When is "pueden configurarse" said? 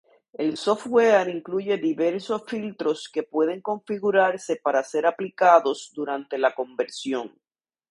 3.21-4.55